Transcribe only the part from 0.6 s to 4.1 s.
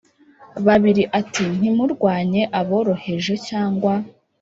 babiri ati ntimurwanye aboroheje cyangwa